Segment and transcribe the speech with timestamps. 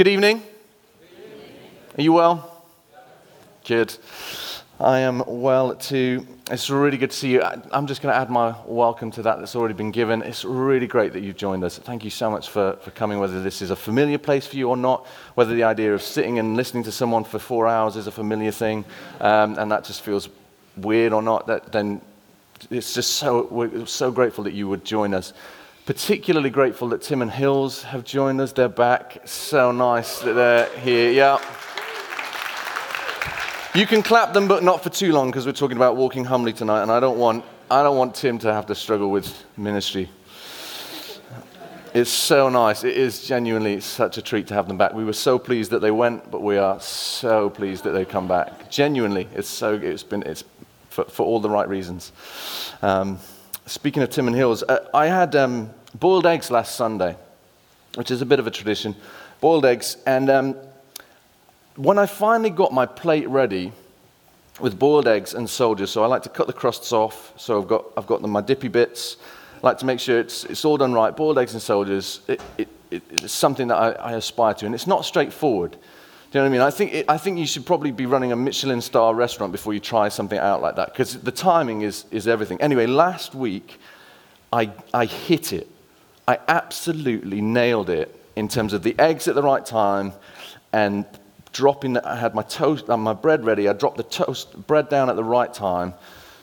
[0.00, 0.42] Good evening.
[1.98, 2.64] Are you well?
[3.66, 3.94] Good.
[4.80, 6.26] I am well too.
[6.50, 7.42] It's really good to see you.
[7.42, 10.22] I'm just going to add my welcome to that that's already been given.
[10.22, 11.76] It's really great that you've joined us.
[11.76, 14.70] Thank you so much for, for coming, whether this is a familiar place for you
[14.70, 18.06] or not, whether the idea of sitting and listening to someone for four hours is
[18.06, 18.86] a familiar thing,
[19.20, 20.30] um, and that just feels
[20.78, 22.00] weird or not, that, then
[22.70, 25.34] it's just so, we're so grateful that you would join us.
[25.90, 28.52] Particularly grateful that Tim and Hills have joined us.
[28.52, 29.22] They're back.
[29.24, 31.10] So nice that they're here.
[31.10, 31.38] Yeah.
[33.74, 36.52] You can clap them, but not for too long because we're talking about walking humbly
[36.52, 40.08] tonight, and I don't want, I don't want Tim to have to struggle with ministry.
[41.92, 42.84] It's so nice.
[42.84, 44.94] It is genuinely such a treat to have them back.
[44.94, 48.28] We were so pleased that they went, but we are so pleased that they've come
[48.28, 48.70] back.
[48.70, 50.44] Genuinely, it's so it's been it's
[50.88, 52.12] for, for all the right reasons.
[52.80, 53.18] Um,
[53.66, 57.16] speaking of Tim and Hills, uh, I had um, boiled eggs last Sunday,
[57.94, 58.94] which is a bit of a tradition.
[59.40, 59.96] Boiled eggs.
[60.06, 60.56] And um,
[61.76, 63.72] when I finally got my plate ready
[64.60, 67.32] with boiled eggs and soldiers, so I like to cut the crusts off.
[67.36, 69.16] So I've got, I've got my dippy bits.
[69.62, 71.14] I like to make sure it's, it's all done right.
[71.16, 74.66] Boiled eggs and soldiers, it, it, it's something that I, I aspire to.
[74.66, 75.72] And it's not straightforward.
[75.72, 76.60] Do you know what I mean?
[76.60, 79.74] I think, it, I think you should probably be running a Michelin star restaurant before
[79.74, 82.60] you try something out like that because the timing is, is everything.
[82.60, 83.80] Anyway, last week,
[84.52, 85.68] I, I hit it.
[86.30, 90.12] I absolutely nailed it in terms of the eggs at the right time
[90.72, 91.04] and
[91.52, 93.68] dropping I had my toast, uh, my bread ready.
[93.68, 95.92] I dropped the toast bread down at the right time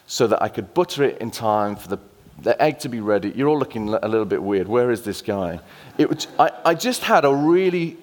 [0.06, 2.00] so that I could butter it in time for the,
[2.42, 3.30] the egg to be ready.
[3.30, 4.68] You're all looking a little bit weird.
[4.68, 5.62] Where is this guy?
[5.98, 7.96] It was, I, I just had a really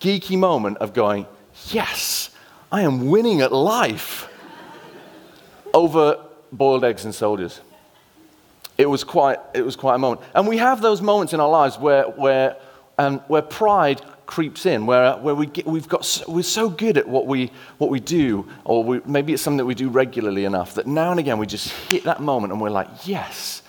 [0.00, 1.28] geeky moment of going,
[1.70, 2.30] yes,
[2.72, 4.28] I am winning at life
[5.72, 6.18] over
[6.50, 7.60] boiled eggs and soldiers
[8.78, 10.20] it was quite, it was quite a moment.
[10.34, 12.56] And we have those moments in our lives where, where,
[12.98, 17.08] um, where pride creeps in, where, where we get, we've got, we're so good at
[17.08, 20.74] what we, what we do, or we, maybe it's something that we do regularly enough
[20.74, 23.62] that now and again we just hit that moment and we're like, yes,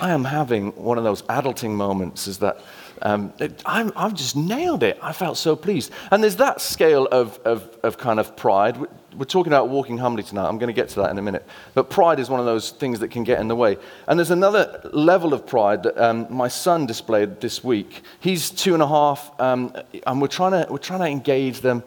[0.00, 2.58] I am having one of those adulting moments, is that
[3.02, 3.32] um,
[3.66, 4.98] i have just nailed it.
[5.02, 5.90] I felt so pleased.
[6.10, 8.76] And there's that scale of, of, of kind of pride.
[8.76, 10.48] We're talking about walking humbly tonight.
[10.48, 11.46] I'm going to get to that in a minute.
[11.74, 13.76] But pride is one of those things that can get in the way.
[14.08, 18.02] And there's another level of pride that um, my son displayed this week.
[18.20, 19.74] He's two and a half, um,
[20.06, 21.82] and we're trying, to, we're trying to engage them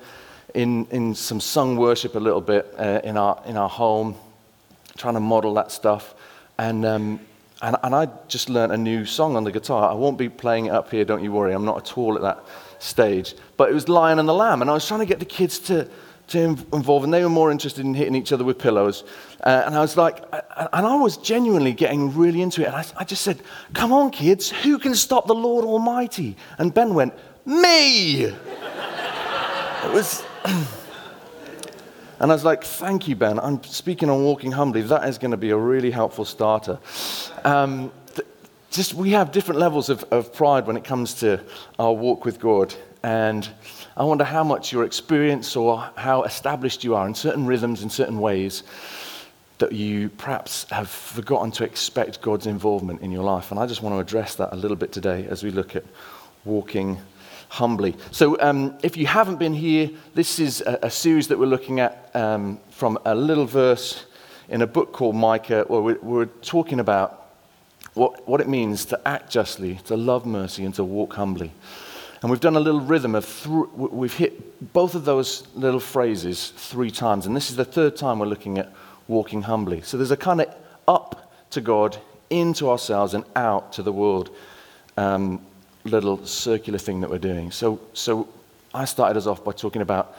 [0.54, 4.16] in, in some sung worship a little bit uh, in, our, in our home,
[4.98, 6.16] trying to model that stuff.
[6.58, 7.20] And um,
[7.62, 9.90] and, and I just learned a new song on the guitar.
[9.90, 11.54] I won't be playing it up here, don't you worry.
[11.54, 12.44] I'm not at all at that
[12.80, 13.36] stage.
[13.58, 14.62] But it was Lion and the Lamb.
[14.62, 15.90] And I was trying to get the kids to,
[16.28, 19.04] to involve, and they were more interested in hitting each other with pillows.
[19.44, 22.68] Uh, and I was like, and I was genuinely getting really into it.
[22.68, 23.42] And I, I just said,
[23.74, 26.38] Come on, kids, who can stop the Lord Almighty?
[26.60, 27.14] And Ben went,
[27.46, 28.26] Me!
[28.26, 28.34] it
[29.92, 30.24] was.
[32.20, 33.40] And I was like, thank you, Ben.
[33.40, 34.82] I'm speaking on walking humbly.
[34.82, 36.80] That is going to be a really helpful starter.
[37.44, 38.28] Um, th-
[38.72, 41.40] just we have different levels of, of pride when it comes to
[41.78, 42.74] our walk with God.
[43.04, 43.48] And
[43.96, 47.90] I wonder how much your experience or how established you are in certain rhythms, in
[47.90, 48.64] certain ways,
[49.60, 53.52] that you perhaps have forgotten to expect God's involvement in your life.
[53.52, 55.84] And I just want to address that a little bit today as we look at
[56.46, 56.98] walking
[57.50, 57.96] humbly.
[58.12, 61.80] So, um, if you haven't been here, this is a, a series that we're looking
[61.80, 64.06] at um, from a little verse
[64.50, 67.28] in a book called Micah, where we're, we're talking about
[67.94, 71.52] what, what it means to act justly, to love mercy, and to walk humbly.
[72.22, 76.50] And we've done a little rhythm of, th- we've hit both of those little phrases
[76.50, 77.28] three times.
[77.28, 78.74] And this is the third time we're looking at
[79.08, 79.82] walking humbly.
[79.82, 80.54] So there's a kind of
[80.88, 81.98] up to God,
[82.30, 84.36] into ourselves, and out to the world.
[84.98, 85.42] Um,
[85.88, 87.52] little circular thing that we're doing.
[87.52, 88.28] So, so
[88.74, 90.16] I started us off by talking about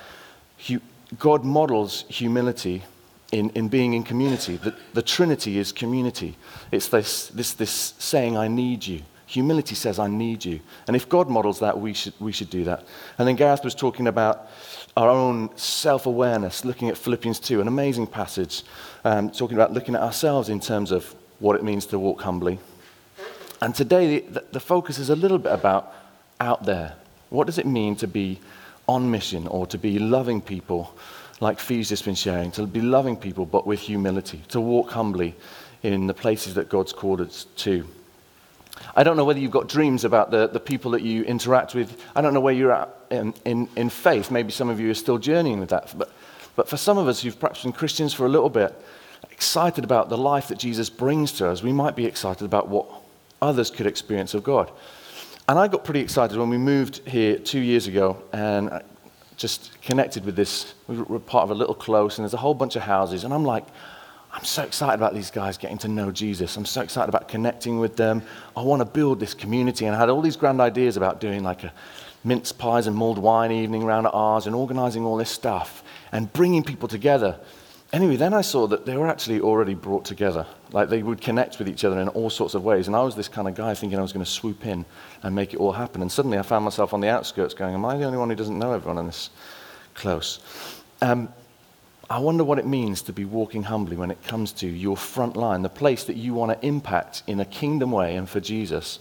[0.66, 0.80] hu-
[1.18, 2.84] God models humility
[3.32, 4.56] in, in being in community.
[4.56, 6.36] The, the Trinity is community.
[6.72, 9.02] It's this, this, this saying, I need you.
[9.26, 10.60] Humility says, I need you.
[10.86, 12.84] And if God models that, we should, we should do that.
[13.18, 14.48] And then Gareth was talking about
[14.96, 18.62] our own self awareness, looking at Philippians 2, an amazing passage,
[19.04, 22.58] um, talking about looking at ourselves in terms of what it means to walk humbly
[23.60, 25.92] and today, the, the focus is a little bit about
[26.40, 26.94] out there.
[27.30, 28.38] What does it mean to be
[28.88, 30.94] on mission or to be loving people,
[31.40, 35.34] like Fee's just been sharing, to be loving people but with humility, to walk humbly
[35.82, 37.86] in the places that God's called us to.
[38.96, 42.02] I don't know whether you've got dreams about the, the people that you interact with.
[42.14, 44.30] I don't know where you're at in, in, in faith.
[44.30, 45.92] Maybe some of you are still journeying with that.
[45.96, 46.12] But,
[46.56, 48.74] but for some of us who've perhaps been Christians for a little bit,
[49.30, 52.88] excited about the life that Jesus brings to us, we might be excited about what
[53.40, 54.70] others could experience of God.
[55.48, 58.82] And I got pretty excited when we moved here two years ago and
[59.36, 60.74] just connected with this.
[60.88, 63.24] We were part of a little close, and there's a whole bunch of houses.
[63.24, 63.64] And I'm like,
[64.32, 66.56] I'm so excited about these guys getting to know Jesus.
[66.56, 68.22] I'm so excited about connecting with them.
[68.56, 69.86] I want to build this community.
[69.86, 71.72] And I had all these grand ideas about doing like a
[72.24, 75.82] mince pies and mulled wine evening round at ours and organizing all this stuff
[76.12, 77.40] and bringing people together.
[77.92, 80.46] Anyway, then I saw that they were actually already brought together.
[80.72, 82.86] Like they would connect with each other in all sorts of ways.
[82.86, 84.84] And I was this kind of guy thinking I was going to swoop in
[85.22, 86.02] and make it all happen.
[86.02, 88.36] And suddenly I found myself on the outskirts going, Am I the only one who
[88.36, 89.30] doesn't know everyone in this
[89.94, 90.40] close?
[91.00, 91.28] Um,
[92.10, 95.36] I wonder what it means to be walking humbly when it comes to your front
[95.36, 98.98] line, the place that you want to impact in a kingdom way and for Jesus.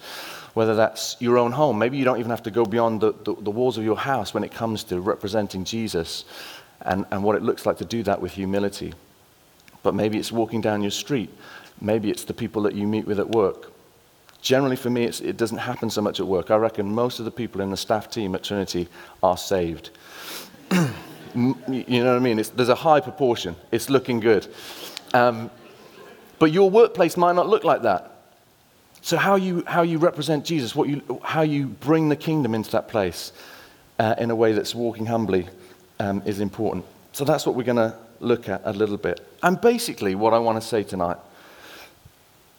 [0.53, 3.35] Whether that's your own home, maybe you don't even have to go beyond the, the,
[3.35, 6.25] the walls of your house when it comes to representing Jesus
[6.81, 8.93] and, and what it looks like to do that with humility.
[9.83, 11.29] But maybe it's walking down your street,
[11.81, 13.71] maybe it's the people that you meet with at work.
[14.41, 16.51] Generally, for me, it doesn't happen so much at work.
[16.51, 18.87] I reckon most of the people in the staff team at Trinity
[19.23, 19.89] are saved.
[21.35, 22.39] You know what I mean?
[22.39, 23.55] It's, there's a high proportion.
[23.71, 24.47] It's looking good.
[25.13, 25.51] Um,
[26.39, 28.11] but your workplace might not look like that.
[29.01, 32.71] So, how you, how you represent Jesus, what you, how you bring the kingdom into
[32.71, 33.33] that place
[33.99, 35.47] uh, in a way that's walking humbly
[35.99, 36.85] um, is important.
[37.13, 39.19] So, that's what we're going to look at a little bit.
[39.43, 41.17] And basically, what I want to say tonight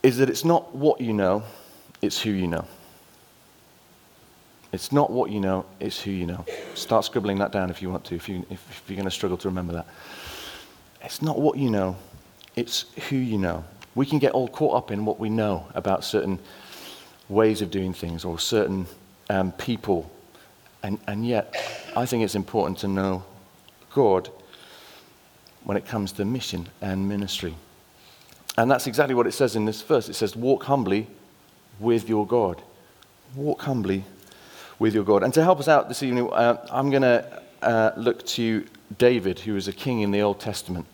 [0.03, 1.43] is that it's not what you know,
[2.03, 2.65] it's who you know.
[4.73, 6.45] It's not what you know, it's who you know.
[6.75, 9.11] Start scribbling that down if you want to, if, you, if, if you're going to
[9.11, 9.87] struggle to remember that.
[11.03, 11.97] It's not what you know,
[12.55, 13.65] it's who you know.
[13.95, 16.39] We can get all caught up in what we know about certain
[17.29, 18.87] ways of doing things or certain
[19.31, 20.11] um, people.
[20.83, 21.55] And, and yet,
[21.97, 23.25] I think it's important to know
[23.95, 24.31] God
[25.65, 27.55] when it comes to mission and ministry.
[28.59, 30.09] And that's exactly what it says in this verse.
[30.09, 31.07] It says, Walk humbly
[31.79, 32.61] with your God.
[33.37, 34.05] Walk humbly
[34.81, 35.23] with your God.
[35.23, 38.67] And to help us out this evening, uh, I'm going to uh, look to
[38.99, 40.87] David, who was a king in the Old Testament.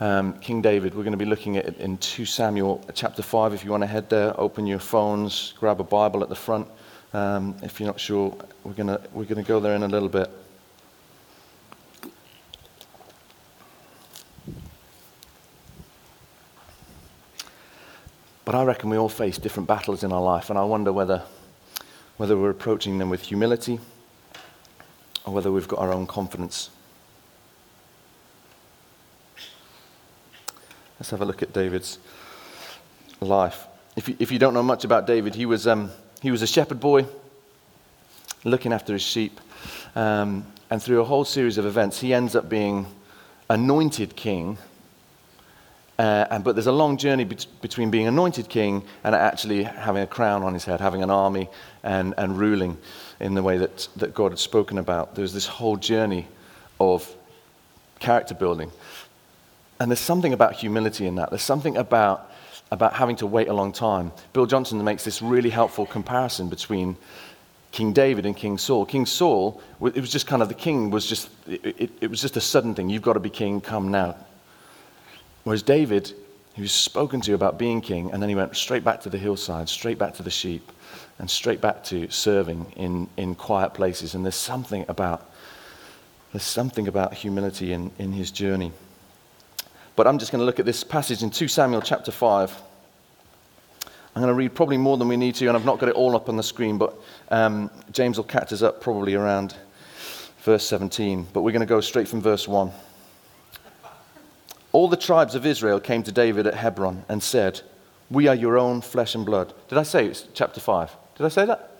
[0.00, 3.54] Um, king David, we're going to be looking at it in 2 Samuel chapter 5.
[3.54, 6.66] If you want to head there, open your phones, grab a Bible at the front.
[7.12, 10.08] Um, if you're not sure, we're going we're going to go there in a little
[10.08, 10.28] bit.
[18.46, 21.22] But I reckon we all face different battles in our life, and I wonder whether
[22.16, 23.78] whether we're approaching them with humility
[25.24, 26.70] or whether we've got our own confidence.
[30.98, 31.98] Let's have a look at David's
[33.20, 33.66] life.
[33.96, 35.90] If you, if you don't know much about David, he was, um,
[36.22, 37.04] he was a shepherd boy
[38.44, 39.40] looking after his sheep.
[39.94, 42.86] Um, and through a whole series of events, he ends up being
[43.50, 44.56] anointed king
[45.98, 50.06] uh, and, but there's a long journey between being anointed king and actually having a
[50.06, 51.48] crown on his head, having an army
[51.82, 52.76] and, and ruling
[53.18, 55.14] in the way that, that God had spoken about.
[55.14, 56.28] There's this whole journey
[56.78, 57.10] of
[57.98, 58.70] character building.
[59.80, 61.30] And there's something about humility in that.
[61.30, 62.30] There's something about,
[62.70, 64.12] about having to wait a long time.
[64.34, 66.96] Bill Johnson makes this really helpful comparison between
[67.72, 68.84] King David and King Saul.
[68.84, 72.20] King Saul, it was just kind of the king was just, it, it, it was
[72.20, 72.90] just a sudden thing.
[72.90, 74.14] You've got to be king, come now
[75.46, 76.12] Whereas David,
[76.54, 79.16] he was spoken to about being king, and then he went straight back to the
[79.16, 80.72] hillside, straight back to the sheep,
[81.20, 84.16] and straight back to serving in, in quiet places.
[84.16, 85.30] And there's something about
[86.32, 88.72] there's something about humility in, in his journey.
[89.94, 92.52] But I'm just going to look at this passage in 2 Samuel chapter 5.
[93.84, 95.94] I'm going to read probably more than we need to, and I've not got it
[95.94, 96.92] all up on the screen, but
[97.28, 99.54] um, James will catch us up probably around
[100.40, 101.28] verse 17.
[101.32, 102.72] But we're going to go straight from verse 1.
[104.76, 107.62] All the tribes of Israel came to David at Hebron and said,
[108.10, 109.54] We are your own flesh and blood.
[109.68, 110.94] Did I say it's chapter 5?
[111.16, 111.70] Did I say that?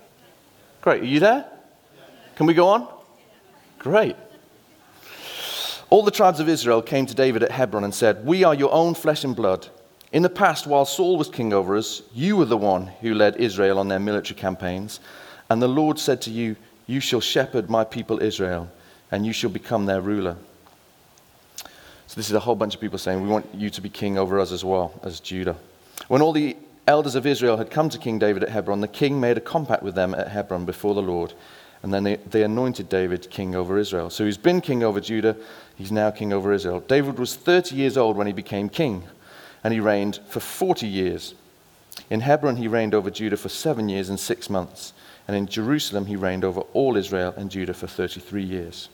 [0.81, 1.03] Great.
[1.03, 1.45] Are you there?
[2.37, 2.89] Can we go on?
[3.79, 4.17] Great.
[5.91, 8.73] All the tribes of Israel came to David at Hebron and said, We are your
[8.73, 9.69] own flesh and blood.
[10.11, 13.37] In the past, while Saul was king over us, you were the one who led
[13.37, 15.01] Israel on their military campaigns.
[15.51, 18.71] And the Lord said to you, You shall shepherd my people Israel,
[19.11, 20.39] and you shall become their ruler.
[22.17, 24.41] This is a whole bunch of people saying, We want you to be king over
[24.41, 25.57] us as well, as Judah.
[26.09, 26.57] When all the
[26.87, 29.83] elders of Israel had come to King David at Hebron, the king made a compact
[29.83, 31.35] with them at Hebron before the Lord.
[31.83, 34.09] And then they, they anointed David king over Israel.
[34.09, 35.37] So he's been king over Judah,
[35.77, 36.81] he's now king over Israel.
[36.81, 39.05] David was 30 years old when he became king,
[39.63, 41.35] and he reigned for 40 years.
[42.09, 44.95] In Hebron, he reigned over Judah for seven years and six months.
[45.29, 48.89] And in Jerusalem, he reigned over all Israel and Judah for 33 years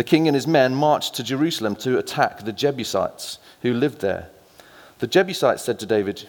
[0.00, 4.30] the king and his men marched to Jerusalem to attack the Jebusites who lived there.
[4.98, 6.26] The Jebusites said to David,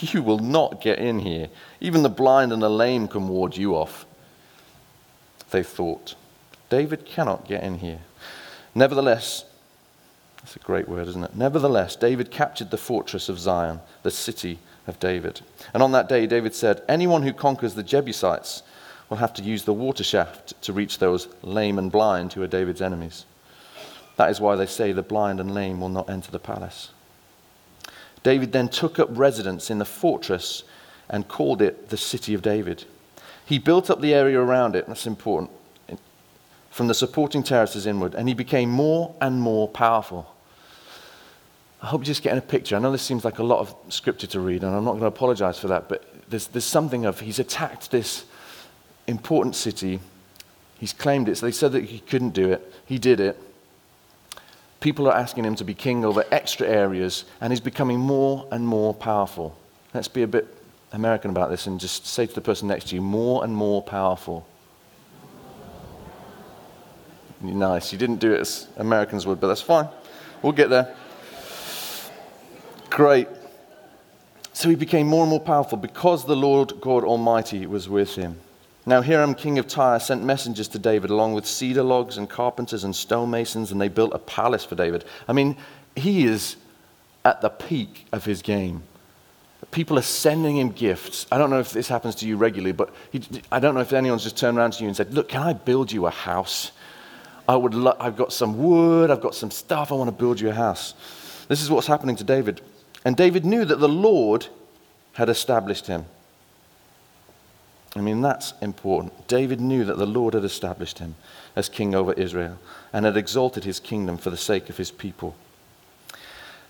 [0.00, 1.48] You will not get in here.
[1.80, 4.04] Even the blind and the lame can ward you off.
[5.52, 6.16] They thought,
[6.70, 8.00] David cannot get in here.
[8.74, 9.44] Nevertheless,
[10.38, 11.36] that's a great word, isn't it?
[11.36, 15.42] Nevertheless, David captured the fortress of Zion, the city of David.
[15.72, 18.64] And on that day, David said, Anyone who conquers the Jebusites
[19.08, 22.46] will have to use the water shaft to reach those lame and blind who are
[22.48, 23.24] David's enemies.
[24.16, 26.90] That is why they say the blind and lame will not enter the palace.
[28.22, 30.64] David then took up residence in the fortress
[31.08, 32.84] and called it the City of David.
[33.46, 35.50] He built up the area around it, that's important,
[36.70, 40.34] from the supporting terraces inward, and he became more and more powerful.
[41.80, 42.76] I hope you're just getting a picture.
[42.76, 45.02] I know this seems like a lot of scripture to read, and I'm not going
[45.02, 48.24] to apologize for that, but there's, there's something of he's attacked this
[49.08, 49.98] important city.
[50.78, 51.38] He's claimed it.
[51.38, 52.72] So they said that he couldn't do it.
[52.86, 53.40] He did it.
[54.80, 58.64] People are asking him to be king over extra areas, and he's becoming more and
[58.64, 59.58] more powerful.
[59.92, 60.46] Let's be a bit
[60.92, 63.82] American about this and just say to the person next to you, more and more
[63.82, 64.46] powerful.
[67.40, 67.92] Nice.
[67.92, 69.88] You didn't do it as Americans would, but that's fine.
[70.42, 70.94] We'll get there.
[72.90, 73.28] Great.
[74.52, 78.38] So he became more and more powerful because the Lord God Almighty was with him.
[78.88, 82.84] Now Hiram, king of Tyre, sent messengers to David along with cedar logs and carpenters
[82.84, 85.04] and stonemasons, and they built a palace for David.
[85.28, 85.58] I mean,
[85.94, 86.56] he is
[87.22, 88.82] at the peak of his game.
[89.72, 91.26] People are sending him gifts.
[91.30, 93.20] I don't know if this happens to you regularly, but he,
[93.52, 95.52] I don't know if anyone's just turned around to you and said, Look, can I
[95.52, 96.72] build you a house?
[97.46, 100.40] I would lo- I've got some wood, I've got some stuff, I want to build
[100.40, 100.94] you a house.
[101.48, 102.62] This is what's happening to David.
[103.04, 104.46] And David knew that the Lord
[105.12, 106.06] had established him.
[107.98, 109.26] I mean, that's important.
[109.28, 111.14] David knew that the Lord had established him
[111.56, 112.58] as king over Israel
[112.92, 115.34] and had exalted his kingdom for the sake of his people.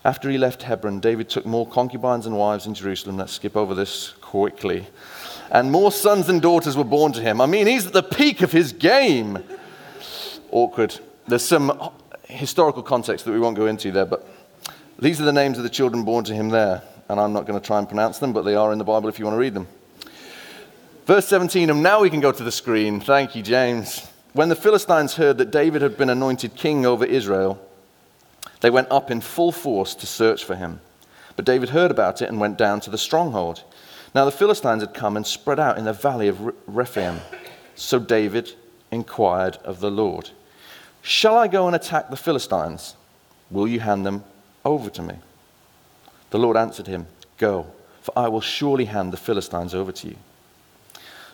[0.04, 3.16] After he left Hebron, David took more concubines and wives in Jerusalem.
[3.16, 4.86] Let's skip over this quickly.
[5.50, 7.40] And more sons and daughters were born to him.
[7.40, 9.38] I mean, he's at the peak of his game.
[10.50, 10.98] Awkward.
[11.26, 11.90] There's some
[12.24, 14.26] historical context that we won't go into there, but
[14.98, 16.82] these are the names of the children born to him there.
[17.08, 19.08] And I'm not going to try and pronounce them, but they are in the Bible
[19.08, 19.66] if you want to read them.
[21.08, 23.00] Verse 17, and now we can go to the screen.
[23.00, 24.06] Thank you, James.
[24.34, 27.58] When the Philistines heard that David had been anointed king over Israel,
[28.60, 30.80] they went up in full force to search for him.
[31.34, 33.64] But David heard about it and went down to the stronghold.
[34.14, 37.20] Now the Philistines had come and spread out in the valley of Rephaim.
[37.74, 38.52] So David
[38.90, 40.28] inquired of the Lord,
[41.00, 42.96] Shall I go and attack the Philistines?
[43.50, 44.24] Will you hand them
[44.62, 45.14] over to me?
[46.28, 47.06] The Lord answered him,
[47.38, 47.66] Go,
[48.02, 50.16] for I will surely hand the Philistines over to you.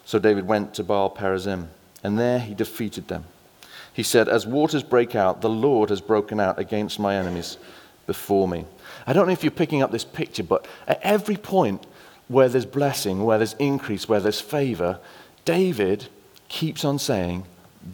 [0.05, 1.69] So David went to Baal Perazim,
[2.03, 3.25] and there he defeated them.
[3.93, 7.57] He said, As waters break out, the Lord has broken out against my enemies
[8.07, 8.67] before me.
[9.07, 11.87] I don't know if you're picking up this picture, but at every point
[12.29, 14.99] where there's blessing, where there's increase, where there's favor,
[15.45, 16.09] David
[16.49, 17.45] keeps on saying,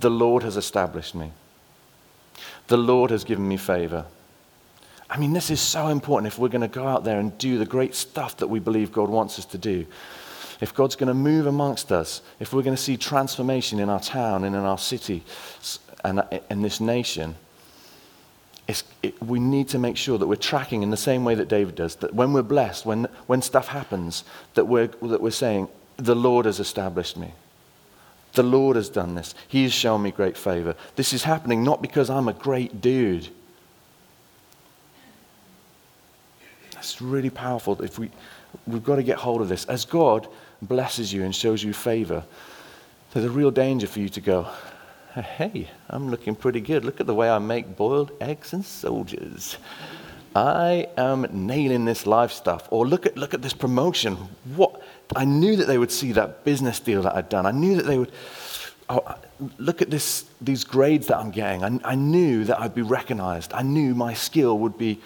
[0.00, 1.32] The Lord has established me.
[2.68, 4.06] The Lord has given me favor.
[5.08, 7.58] I mean, this is so important if we're going to go out there and do
[7.58, 9.86] the great stuff that we believe God wants us to do
[10.60, 14.00] if God's going to move amongst us, if we're going to see transformation in our
[14.00, 15.24] town and in our city
[16.04, 17.36] and in this nation,
[19.02, 21.74] it, we need to make sure that we're tracking in the same way that David
[21.74, 24.24] does, that when we're blessed, when, when stuff happens,
[24.54, 27.32] that we're, that we're saying, The Lord has established me.
[28.34, 29.34] The Lord has done this.
[29.48, 30.76] He has shown me great favor.
[30.94, 33.28] This is happening not because I'm a great dude.
[36.80, 37.78] That's really powerful.
[37.82, 38.10] If we,
[38.66, 39.66] we've got to get hold of this.
[39.66, 40.26] As God
[40.62, 42.24] blesses you and shows you favor,
[43.12, 44.48] there's a real danger for you to go,
[45.14, 46.86] hey, I'm looking pretty good.
[46.86, 49.58] Look at the way I make boiled eggs and soldiers.
[50.34, 52.66] I am nailing this life stuff.
[52.70, 54.16] Or look at, look at this promotion.
[54.56, 54.80] What?
[55.14, 57.44] I knew that they would see that business deal that I'd done.
[57.44, 58.12] I knew that they would.
[58.88, 59.16] Oh,
[59.58, 61.62] look at this, these grades that I'm getting.
[61.62, 63.52] I, I knew that I'd be recognized.
[63.52, 64.98] I knew my skill would be.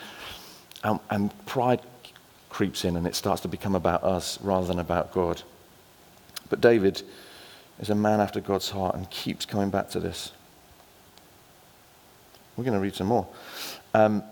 [0.85, 1.81] Um, and pride
[2.51, 5.43] creeps in and it starts to become about us rather than about God.
[6.51, 7.03] But David
[7.81, 10.31] is a man after God's heart and keeps coming back to this.
[12.57, 13.27] We're going to read some more.
[13.93, 14.23] Um,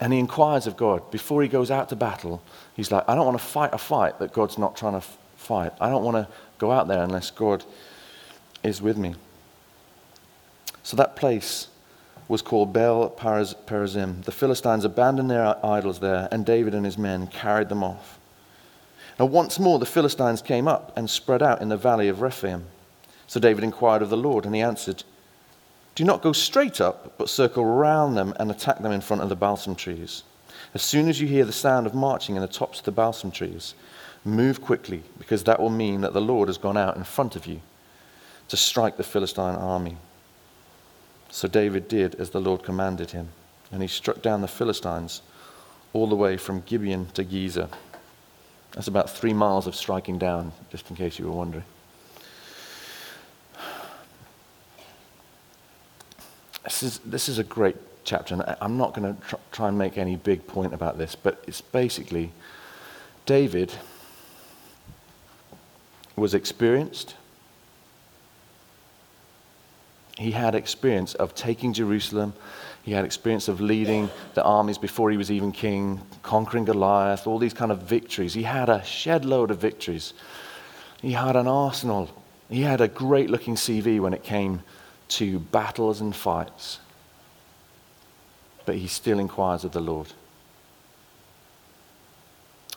[0.00, 1.08] and he inquires of God.
[1.10, 2.42] Before he goes out to battle,
[2.74, 5.06] he's like, I don't want to fight a fight that God's not trying to
[5.36, 5.72] fight.
[5.80, 6.26] I don't want to
[6.58, 7.64] go out there unless God
[8.64, 9.14] is with me.
[10.82, 11.68] So that place
[12.28, 14.24] was called Baal Perazim.
[14.24, 18.18] The Philistines abandoned their idols there, and David and his men carried them off.
[19.18, 22.64] Now, once more, the Philistines came up and spread out in the valley of Rephaim.
[23.26, 25.04] So David inquired of the Lord, and he answered,
[25.94, 29.28] Do not go straight up, but circle round them and attack them in front of
[29.28, 30.24] the balsam trees.
[30.72, 33.30] As soon as you hear the sound of marching in the tops of the balsam
[33.30, 33.74] trees,
[34.24, 37.46] move quickly, because that will mean that the Lord has gone out in front of
[37.46, 37.60] you
[38.48, 39.96] to strike the Philistine army.
[41.30, 43.28] So David did as the Lord commanded him,
[43.72, 45.20] and he struck down the Philistines
[45.92, 47.68] all the way from Gibeon to Gezer.
[48.72, 51.64] That's about three miles of striking down, just in case you were wondering.
[56.64, 59.78] This is, this is a great chapter, and I'm not going to tr- try and
[59.78, 62.32] make any big point about this, but it's basically
[63.26, 63.72] David
[66.16, 67.14] was experienced,
[70.16, 72.34] he had experience of taking Jerusalem.
[72.82, 77.38] He had experience of leading the armies before he was even king, conquering Goliath, all
[77.38, 78.34] these kind of victories.
[78.34, 80.14] He had a shed load of victories.
[81.02, 82.10] He had an arsenal.
[82.48, 84.62] He had a great looking CV when it came
[85.08, 86.78] to battles and fights.
[88.66, 90.12] But he still inquires of the Lord.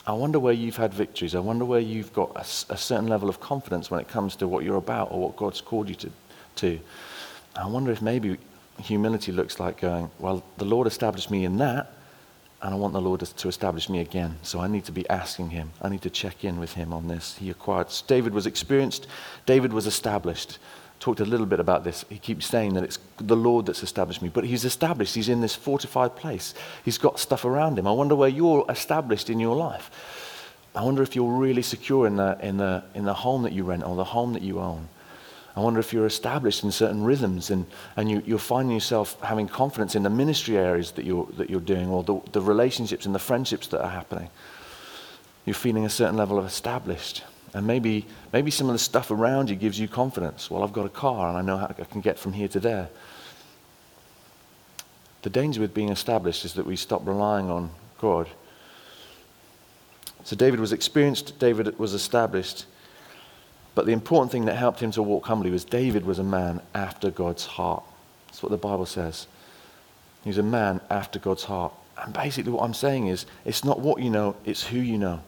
[0.08, 1.36] I wonder where you've had victories.
[1.36, 4.48] I wonder where you've got a, a certain level of confidence when it comes to
[4.48, 6.12] what you're about or what God's called you to.
[6.56, 6.79] to.
[7.58, 8.38] I wonder if maybe
[8.80, 11.94] humility looks like going, well, the Lord established me in that,
[12.62, 14.38] and I want the Lord to establish me again.
[14.44, 15.72] So I need to be asking Him.
[15.82, 17.38] I need to check in with Him on this.
[17.38, 17.88] He acquired.
[18.08, 19.08] David was experienced.
[19.46, 20.58] David was established.
[21.00, 22.04] Talked a little bit about this.
[22.10, 25.14] He keeps saying that it's the Lord that's established me, but He's established.
[25.14, 26.56] He's in this fortified place.
[26.84, 27.88] He's got stuff around Him.
[27.88, 29.92] I wonder where you're established in your life.
[30.76, 33.64] I wonder if you're really secure in the, in the, in the home that you
[33.64, 34.90] rent or the home that you own.
[35.58, 39.48] I wonder if you're established in certain rhythms and, and you, you're finding yourself having
[39.48, 43.16] confidence in the ministry areas that you're, that you're doing or the, the relationships and
[43.16, 44.30] the friendships that are happening.
[45.48, 47.24] You're feeling a certain level of established.
[47.56, 50.52] And maybe, maybe some of the stuff around you gives you confidence.
[50.52, 52.60] Well, I've got a car and I know how I can get from here to
[52.60, 52.90] there.
[55.24, 58.28] The danger with being established is that we stop relying on God.
[60.24, 62.68] So David was experienced, David was established.
[63.77, 66.62] But the important thing that helped him to walk humbly was David was a man
[66.74, 67.84] after God's heart.
[68.25, 69.27] That's what the Bible says.
[70.24, 71.74] He's a man after God's heart.
[72.01, 75.22] And basically, what I'm saying is, it's not what you know, it's who you know.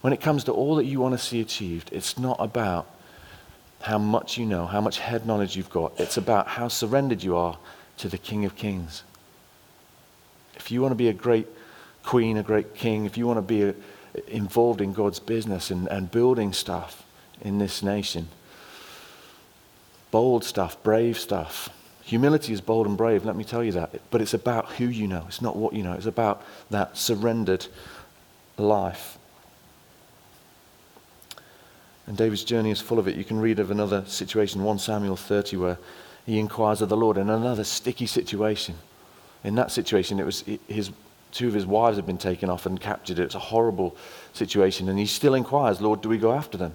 [0.00, 2.88] When it comes to all that you want to see achieved, it's not about
[3.82, 5.92] how much you know, how much head knowledge you've got.
[6.00, 7.58] It's about how surrendered you are
[7.98, 9.02] to the King of Kings.
[10.56, 11.46] If you want to be a great
[12.04, 13.72] queen, a great king, if you want to be uh,
[14.28, 17.04] involved in God's business and, and building stuff,
[17.42, 18.28] in this nation.
[20.10, 21.68] Bold stuff, brave stuff.
[22.04, 24.00] Humility is bold and brave, let me tell you that.
[24.10, 25.92] But it's about who you know, it's not what you know.
[25.92, 27.66] It's about that surrendered
[28.56, 29.18] life.
[32.06, 33.16] And David's journey is full of it.
[33.16, 35.78] You can read of another situation, 1 Samuel 30, where
[36.26, 38.74] he inquires of the Lord in another sticky situation.
[39.44, 40.90] In that situation, it was his,
[41.30, 43.18] two of his wives had been taken off and captured.
[43.18, 43.96] It's a horrible
[44.32, 44.88] situation.
[44.88, 46.74] And he still inquires, Lord, do we go after them?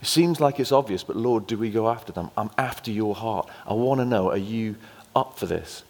[0.00, 2.30] It seems like it's obvious, but Lord, do we go after them?
[2.36, 3.48] I'm after your heart.
[3.66, 4.76] I want to know, are you
[5.14, 5.82] up for this?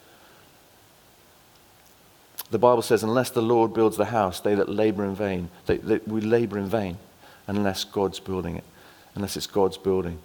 [2.50, 5.78] The Bible says, unless the Lord builds the house, they that labor in vain, they,
[5.78, 6.98] they, we labor in vain,
[7.48, 8.64] unless God's building it,
[9.16, 10.20] unless it's God's building.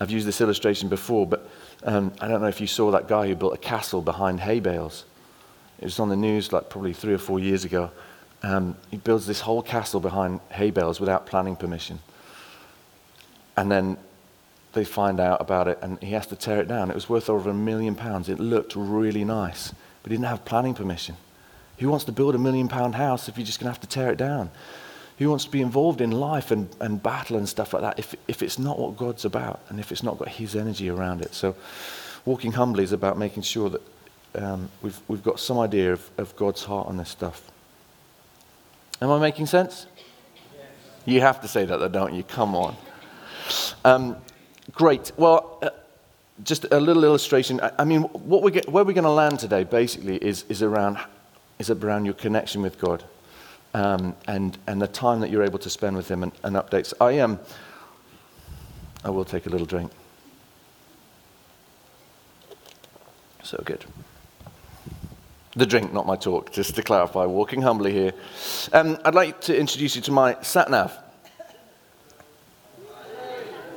[0.00, 1.48] I've used this illustration before, but
[1.84, 4.58] um, I don't know if you saw that guy who built a castle behind hay
[4.58, 5.04] bales.
[5.78, 7.90] It was on the news like probably three or four years ago.
[8.42, 12.00] Um, he builds this whole castle behind hay bales without planning permission.
[13.58, 13.96] And then
[14.72, 16.90] they find out about it and he has to tear it down.
[16.90, 18.28] It was worth over a million pounds.
[18.28, 21.16] It looked really nice, but he didn't have planning permission.
[21.78, 23.88] Who wants to build a million pound house if you're just going to have to
[23.88, 24.50] tear it down?
[25.18, 28.14] Who wants to be involved in life and, and battle and stuff like that if,
[28.28, 31.34] if it's not what God's about and if it's not got His energy around it?
[31.34, 31.56] So,
[32.24, 33.82] walking humbly is about making sure that
[34.36, 37.50] um, we've, we've got some idea of, of God's heart on this stuff.
[39.02, 39.86] Am I making sense?
[41.04, 42.22] You have to say that, though, don't you?
[42.22, 42.76] Come on.
[43.88, 44.16] Um,
[44.72, 45.12] great.
[45.16, 45.70] Well, uh,
[46.44, 47.58] just a little illustration.
[47.60, 50.62] I, I mean, what we get, where we're going to land today basically is, is,
[50.62, 50.98] around,
[51.58, 53.02] is around your connection with God
[53.72, 56.92] um, and, and the time that you're able to spend with Him and, and updates.
[57.00, 57.32] I am.
[57.32, 57.40] Um,
[59.04, 59.90] I will take a little drink.
[63.42, 63.86] So good.
[65.56, 68.12] The drink, not my talk, just to clarify, walking humbly here.
[68.72, 70.92] Um, I'd like to introduce you to my sat nav.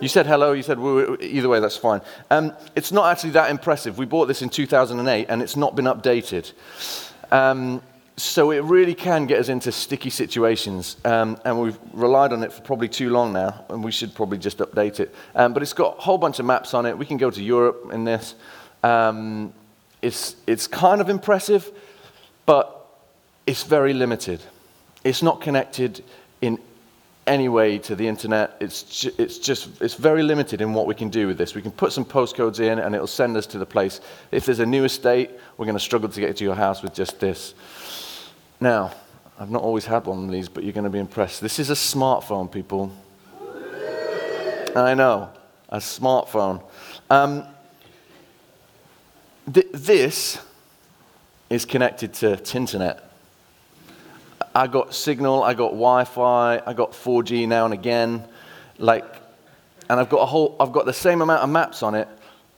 [0.02, 0.80] You said hello, you said
[1.22, 2.02] either way, that's fine.
[2.32, 4.00] Um, it's not actually that impressive.
[4.00, 6.52] We bought this in 2008 and it's not been updated.
[7.32, 7.84] Um,
[8.18, 10.98] so it really can get us into sticky situations.
[11.06, 14.38] Um, and we've relied on it for probably too long now, and we should probably
[14.38, 15.14] just update it.
[15.36, 16.98] Um, but it's got a whole bunch of maps on it.
[16.98, 18.36] We can go to Europe in this.
[18.84, 19.54] Um,
[20.02, 21.72] it's, it's kind of impressive,
[22.46, 22.88] but
[23.46, 24.42] it's very limited.
[25.04, 26.04] It's not connected
[26.42, 26.60] in
[27.28, 28.58] any way to the internet.
[28.60, 31.54] It's, ju- it's just it's very limited in what we can do with this.
[31.56, 34.02] We can put some postcodes in and it'll send us to the place.
[34.32, 36.94] If there's a new estate, we're going to struggle to get to your house with
[36.94, 37.54] just this.
[38.60, 38.92] Now,
[39.40, 41.42] I've not always had one of these, but you're going to be impressed.
[41.42, 42.92] This is a smartphone, people.
[44.76, 45.30] I know,
[45.70, 46.64] a smartphone.
[47.10, 47.44] Um,
[49.52, 50.40] th- this
[51.50, 53.02] is connected to Tinternet.
[54.54, 58.26] I got signal, I got Wi-Fi, I got 4G now and again,
[58.78, 59.06] like,
[59.90, 62.08] and I've got a whole, I've got the same amount of maps on it,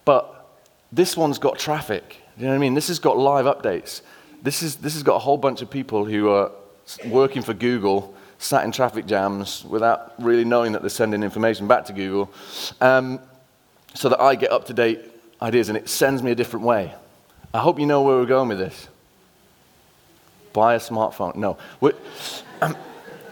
[0.06, 0.58] but
[0.92, 2.22] this one's got traffic.
[2.38, 2.74] You know what I mean?
[2.74, 4.02] This has got live updates.
[4.42, 6.52] This is this has got a whole bunch of people who are
[7.06, 11.86] working for Google, sat in traffic jams without really knowing that they're sending information back
[11.86, 12.32] to Google,
[12.82, 13.20] um,
[13.94, 15.00] so that I get up to date
[15.42, 16.94] ideas, and it sends me a different way.
[17.54, 18.88] I hope you know where we're going with this
[20.54, 21.36] buy a smartphone.
[21.36, 21.58] No.
[22.62, 22.78] Um,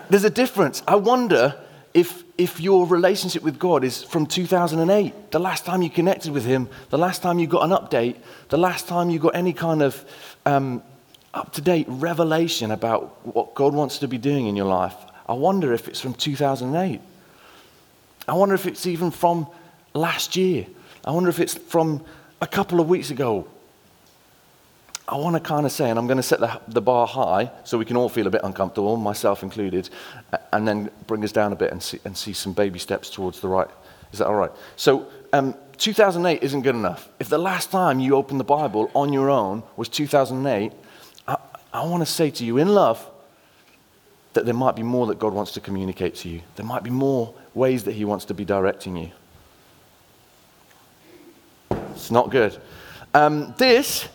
[0.10, 0.84] there's a difference.
[0.88, 1.56] I wonder
[1.94, 6.46] if, if your relationship with God is from 2008, the last time you connected with
[6.46, 8.18] Him, the last time you got an update,
[8.50, 10.06] the last time you got any kind of
[10.46, 10.84] um,
[11.34, 14.96] up to date revelation about what God wants to be doing in your life.
[15.28, 17.00] I wonder if it's from 2008.
[18.28, 19.48] I wonder if it's even from
[19.94, 20.68] last year.
[21.06, 22.04] I wonder if it's from
[22.42, 23.48] a couple of weeks ago
[25.12, 27.52] I want to kind of say, and I'm going to set the, the bar high
[27.65, 29.89] so we can all feel a bit uncomfortable, myself included,
[30.54, 33.41] and then bring us down a bit and see, and see some baby steps towards
[33.41, 33.67] the right.
[34.13, 34.52] Is that all right?
[34.78, 37.10] So, um, 2008 isn't good enough.
[37.19, 40.71] If the last time you opened the Bible on your own was 2008,
[41.28, 41.38] I,
[41.74, 43.06] I want to say to you in love
[44.32, 46.41] that there might be more that God wants to communicate to you.
[46.56, 49.12] There might be more ways that He wants to be directing you.
[51.71, 52.58] It's not good.
[53.13, 54.08] Um, this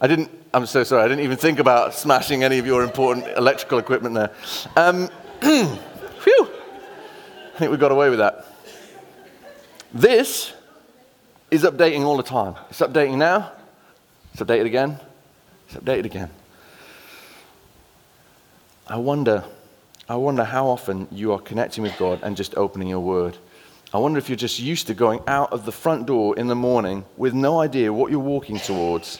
[0.00, 3.26] I didn't, I'm so sorry, I didn't even think about smashing any of your important
[3.36, 4.30] electrical equipment there.
[4.76, 5.08] Um,
[5.40, 6.48] phew,
[7.54, 8.46] I think we got away with that.
[9.92, 10.52] This
[11.50, 12.54] is updating all the time.
[12.70, 13.50] It's updating now,
[14.32, 15.00] it's updated again,
[15.66, 16.30] it's updated again.
[18.86, 19.42] I wonder,
[20.08, 23.36] I wonder how often you are connecting with God and just opening your word.
[23.92, 26.54] I wonder if you're just used to going out of the front door in the
[26.54, 29.18] morning with no idea what you're walking towards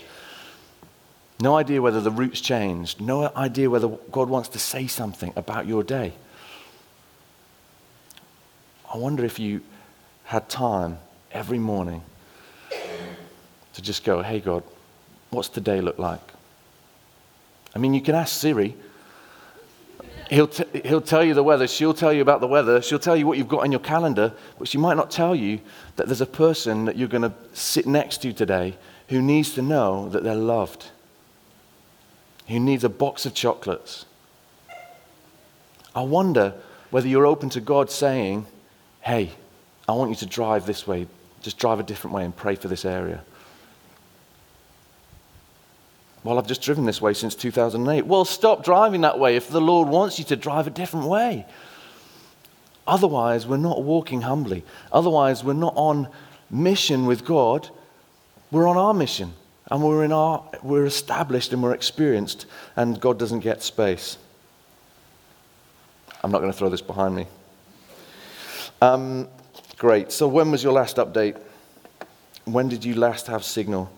[1.40, 3.01] no idea whether the route's changed.
[3.01, 6.12] No idea whether God wants to say something about your day.
[8.92, 9.61] I wonder if you
[10.24, 10.98] had time
[11.31, 12.03] every morning
[13.74, 14.64] to just go, hey, God,
[15.31, 16.20] what's the day look like?
[17.74, 18.74] I mean, you can ask Siri.
[20.31, 21.68] He'll, t- he'll tell you the weather.
[21.68, 22.83] She'll tell you about the weather.
[22.83, 25.61] She'll tell you what you've got in your calendar, but she might not tell you
[25.96, 28.77] that there's a person that you're going to sit next to today
[29.09, 30.87] who needs to know that they're loved
[32.48, 34.06] who needs a box of chocolates.
[35.94, 36.54] I wonder
[36.90, 38.46] whether you're open to God saying,
[39.02, 39.32] hey,
[39.88, 41.06] I want you to drive this way,
[41.42, 43.22] just drive a different way and pray for this area.
[46.24, 48.06] Well, I've just driven this way since 2008.
[48.06, 51.46] Well, stop driving that way if the Lord wants you to drive a different way.
[52.87, 54.64] Otherwise, we're not walking humbly.
[54.90, 56.08] Otherwise, we're not on
[56.50, 57.68] mission with God.
[58.50, 59.34] We're on our mission.
[59.70, 64.16] And we're, in our, we're established and we're experienced, and God doesn't get space.
[66.22, 67.26] I'm not going to throw this behind me.
[68.81, 69.28] Um,
[69.76, 70.11] great.
[70.11, 71.38] So, when was your last update?
[72.44, 73.90] When did you last have signal?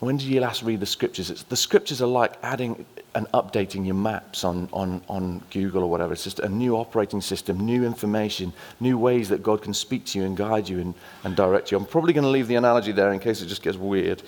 [0.00, 1.28] When did you last read the scriptures?
[1.30, 5.90] It's, the scriptures are like adding and updating your maps on, on, on Google or
[5.90, 6.12] whatever.
[6.12, 10.18] It's just a new operating system, new information, new ways that God can speak to
[10.18, 11.78] you and guide you and, and direct you.
[11.78, 14.22] I'm probably going to leave the analogy there in case it just gets weird.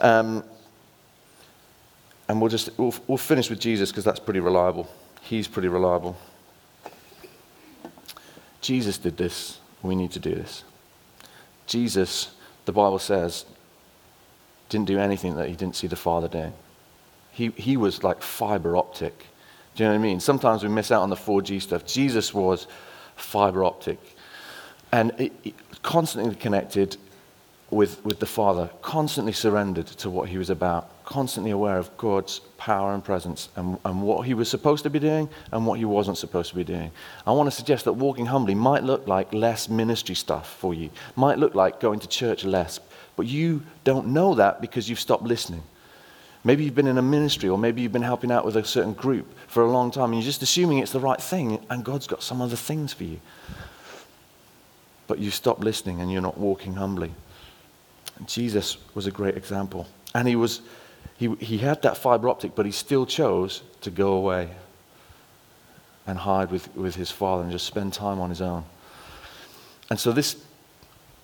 [0.00, 0.42] Um,
[2.28, 4.90] and we'll just we'll, we'll finish with Jesus because that's pretty reliable.
[5.20, 6.16] He's pretty reliable.
[8.60, 9.60] Jesus did this.
[9.82, 10.64] We need to do this.
[11.66, 13.44] Jesus, the Bible says,
[14.68, 16.52] didn't do anything that he didn't see the Father doing.
[17.32, 19.26] He, he was like fiber optic.
[19.74, 20.20] Do you know what I mean?
[20.20, 21.84] Sometimes we miss out on the 4G stuff.
[21.84, 22.66] Jesus was
[23.16, 23.98] fiber optic
[24.94, 26.96] and it, it, constantly connected
[27.70, 32.38] with, with the Father, constantly surrendered to what he was about, constantly aware of God's
[32.58, 35.84] power and presence and, and what he was supposed to be doing and what he
[35.84, 36.92] wasn't supposed to be doing.
[37.26, 40.90] I want to suggest that walking humbly might look like less ministry stuff for you,
[41.16, 42.78] might look like going to church less,
[43.16, 45.62] but you don't know that because you've stopped listening.
[46.44, 48.92] Maybe you've been in a ministry or maybe you've been helping out with a certain
[48.92, 52.06] group for a long time and you're just assuming it's the right thing and God's
[52.06, 53.18] got some other things for you.
[55.06, 57.12] But you stop listening and you're not walking humbly.
[58.26, 59.86] Jesus was a great example.
[60.14, 60.60] And he was,
[61.16, 64.50] he, he had that fiber optic, but he still chose to go away
[66.06, 68.64] and hide with, with his father and just spend time on his own.
[69.90, 70.36] And so this,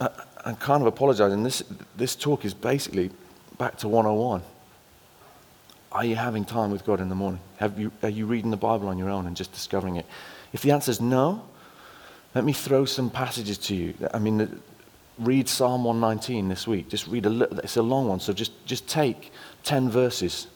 [0.01, 0.09] uh,
[0.45, 1.43] I'm kind of apologizing.
[1.43, 1.63] This,
[1.97, 3.11] this talk is basically
[3.59, 4.43] back to 101.
[5.93, 7.41] Are you having time with God in the morning?
[7.57, 10.07] Have you, are you reading the Bible on your own and just discovering it?
[10.53, 11.43] If the answer is no,
[12.35, 13.95] let me throw some passages to you.
[14.15, 14.63] I mean,
[15.19, 16.89] read Psalm 119 this week.
[16.89, 19.33] Just read a little, it's a long one, so just, just take
[19.65, 20.47] 10 verses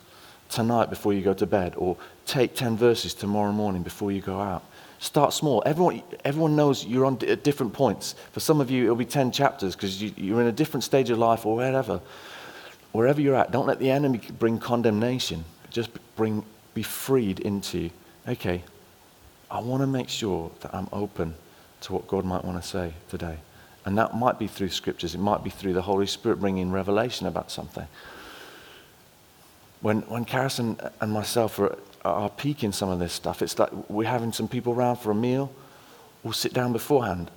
[0.49, 4.39] tonight before you go to bed, or take 10 verses tomorrow morning before you go
[4.39, 4.63] out.
[4.99, 5.61] Start small.
[5.65, 8.15] Everyone, everyone knows you're on at different points.
[8.31, 11.09] For some of you, it'll be 10 chapters because you, you're in a different stage
[11.09, 11.99] of life or wherever.
[12.91, 15.43] Wherever you're at, don't let the enemy bring condemnation.
[15.69, 17.89] Just bring, be freed into,
[18.27, 18.63] okay,
[19.51, 21.35] I want to make sure that I'm open
[21.81, 23.37] to what God might want to say today.
[23.85, 27.27] And that might be through scriptures, it might be through the Holy Spirit bringing revelation
[27.27, 27.87] about something.
[29.81, 31.59] When, when Carson and myself
[32.05, 35.11] are, are peaking some of this stuff, it's like we're having some people around for
[35.11, 35.51] a meal,
[36.23, 37.31] we'll sit down beforehand.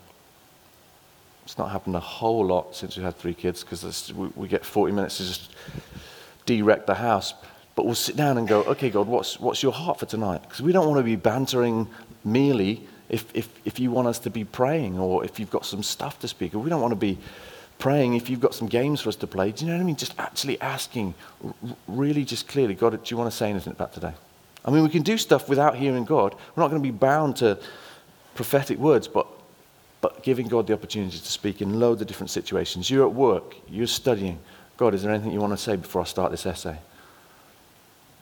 [1.44, 4.66] It's not happened a whole lot since we had three kids because we, we, get
[4.66, 5.50] 40 minutes to just
[6.44, 7.32] derect the house.
[7.74, 10.42] But we'll sit down and go, okay, God, what's, what's your heart for tonight?
[10.42, 11.88] Because we don't want to be bantering
[12.22, 15.82] merely if, if, if you want us to be praying or if you've got some
[15.82, 16.54] stuff to speak.
[16.54, 17.16] Or we don't want to be
[17.78, 19.52] praying if you've got some games for us to play.
[19.52, 19.96] Do you know what I mean?
[19.96, 21.14] Just actually asking,
[21.86, 24.12] really just clearly, God, do you want to say anything about today?
[24.64, 26.34] I mean, we can do stuff without hearing God.
[26.54, 27.58] We're not going to be bound to
[28.34, 29.26] prophetic words, but,
[30.00, 32.90] but giving God the opportunity to speak in loads of different situations.
[32.90, 34.38] You're at work, you're studying.
[34.76, 36.78] God, is there anything you want to say before I start this essay?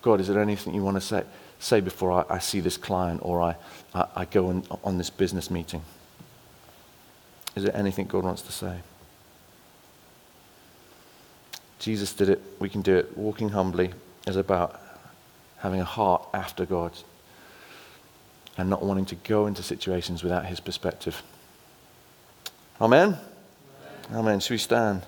[0.03, 1.25] God, is there anything you want to say?
[1.59, 3.57] say before I, I see this client or I,
[3.95, 5.83] I, I go on, on this business meeting?
[7.55, 8.79] Is there anything God wants to say?
[11.79, 13.17] Jesus did it, we can do it.
[13.17, 13.93] Walking humbly
[14.27, 14.81] is about
[15.67, 16.93] having a heart after God
[18.57, 21.25] and not wanting to go into situations without his perspective.
[22.81, 23.19] Amen?
[24.11, 24.19] Amen.
[24.21, 24.41] Amen.
[24.41, 25.03] Should we stand?